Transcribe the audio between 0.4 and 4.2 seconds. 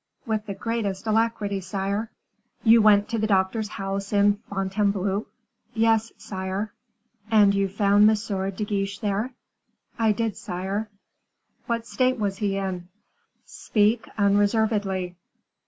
the greatest alacrity, sire." "You went to the doctor's house